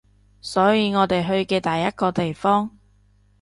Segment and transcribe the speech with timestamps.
[0.41, 2.71] 所以我哋去嘅第一個地方